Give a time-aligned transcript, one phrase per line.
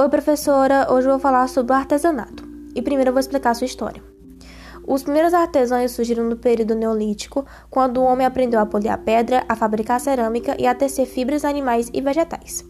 [0.00, 0.86] Oi, professora.
[0.92, 2.46] Hoje eu vou falar sobre o artesanato.
[2.72, 4.00] E primeiro eu vou explicar a sua história.
[4.86, 9.44] Os primeiros artesãos surgiram no período neolítico, quando o homem aprendeu a polir a pedra,
[9.48, 12.64] a fabricar cerâmica e a tecer fibras animais e vegetais.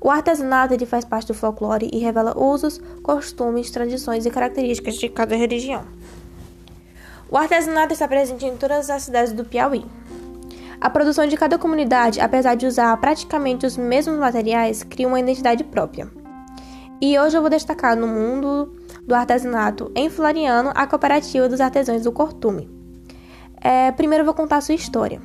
[0.00, 5.08] O artesanato ele faz parte do folclore e revela usos, costumes, tradições e características de
[5.10, 5.84] cada região.
[7.30, 9.86] O artesanato está presente em todas as cidades do Piauí.
[10.80, 15.62] A produção de cada comunidade, apesar de usar praticamente os mesmos materiais, cria uma identidade
[15.62, 16.23] própria.
[17.06, 18.72] E hoje eu vou destacar no mundo
[19.06, 22.66] do artesanato em Floriano a cooperativa dos artesãos do Cortume.
[23.60, 25.20] É, primeiro eu vou contar sua história.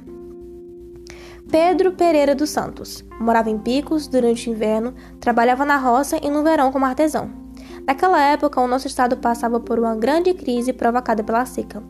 [1.50, 6.44] Pedro Pereira dos Santos morava em Picos durante o inverno, trabalhava na roça e no
[6.44, 7.32] verão como artesão.
[7.88, 11.82] Naquela época, o nosso estado passava por uma grande crise provocada pela seca.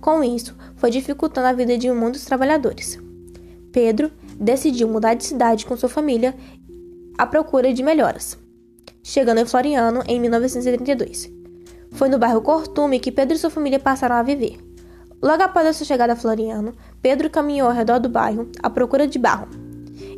[0.00, 3.00] Com isso, foi dificultando a vida de muitos trabalhadores.
[3.72, 6.36] Pedro decidiu mudar de cidade com sua família
[7.18, 8.43] à procura de melhoras
[9.04, 11.30] chegando em Floriano em 1932.
[11.92, 14.58] Foi no bairro Cortume que Pedro e sua família passaram a viver.
[15.22, 19.06] Logo após a sua chegada a Floriano, Pedro caminhou ao redor do bairro à procura
[19.06, 19.46] de barro.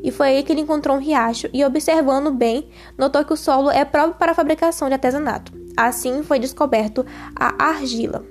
[0.03, 3.71] E foi aí que ele encontrou um riacho e, observando bem, notou que o solo
[3.71, 5.53] é próprio para a fabricação de artesanato.
[5.77, 8.25] Assim foi descoberto a argila.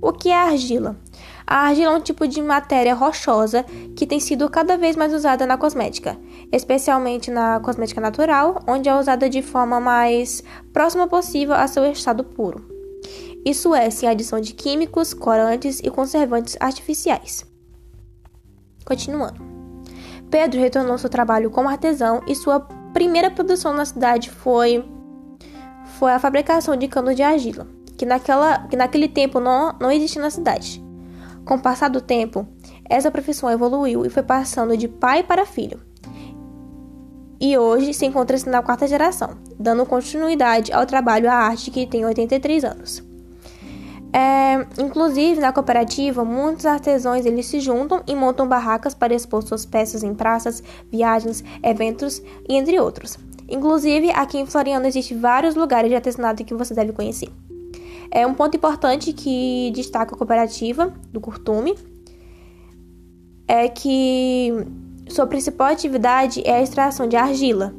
[0.00, 0.96] O que é argila?
[1.46, 3.64] A argila é um tipo de matéria rochosa
[3.94, 6.16] que tem sido cada vez mais usada na cosmética,
[6.50, 10.42] especialmente na cosmética natural, onde é usada de forma mais
[10.72, 12.66] próxima possível a seu estado puro.
[13.44, 17.44] Isso é, sem adição de químicos, corantes e conservantes artificiais.
[18.86, 19.40] Continuando.
[20.30, 22.60] Pedro retornou seu trabalho como artesão e sua
[22.94, 24.82] primeira produção na cidade foi
[25.98, 30.20] foi a fabricação de cano de argila, que, naquela, que naquele tempo não, não existia
[30.20, 30.82] na cidade.
[31.44, 32.46] Com o passar do tempo,
[32.88, 35.80] essa profissão evoluiu e foi passando de pai para filho.
[37.40, 42.04] E hoje se encontra-se na quarta geração, dando continuidade ao trabalho à arte que tem
[42.04, 43.02] 83 anos.
[44.16, 49.66] É, inclusive, na cooperativa, muitos artesãos eles se juntam e montam barracas para expor suas
[49.66, 53.18] peças em praças, viagens, eventos e entre outros.
[53.48, 57.28] Inclusive, aqui em Floriano existem vários lugares de artesanato que você deve conhecer.
[58.10, 61.74] É um ponto importante que destaca a cooperativa do Curtume
[63.46, 64.52] é que
[65.08, 67.74] sua principal atividade é a extração de argila.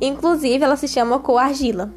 [0.00, 1.92] Inclusive, ela se chama coargila.